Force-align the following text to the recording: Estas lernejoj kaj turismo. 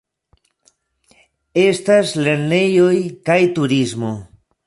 Estas 1.65 2.15
lernejoj 2.27 2.97
kaj 3.31 3.39
turismo. 3.59 4.13